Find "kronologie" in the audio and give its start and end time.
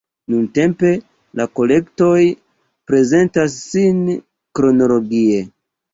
4.61-5.39